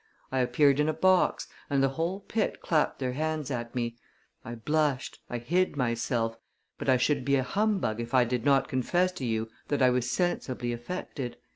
I 0.31 0.39
appeared 0.39 0.79
in 0.79 0.89
a 0.89 0.95
box, 0.95 1.45
and 1.69 1.83
the 1.83 1.89
whole 1.89 2.21
pit 2.21 2.59
clapped 2.59 2.97
their 2.97 3.13
hands 3.13 3.51
at 3.51 3.75
me. 3.75 3.97
I 4.43 4.55
blushed, 4.55 5.19
I 5.29 5.37
hid 5.37 5.75
myself; 5.77 6.39
but 6.79 6.89
I 6.89 6.97
should 6.97 7.23
be 7.23 7.35
a 7.35 7.43
humbug 7.43 8.01
if 8.01 8.11
I 8.15 8.23
did 8.23 8.43
not 8.43 8.67
confess 8.67 9.11
to 9.11 9.25
you 9.27 9.47
that 9.67 9.83
I 9.83 9.91
was 9.91 10.09
sensibly 10.09 10.73
affected. 10.73 11.37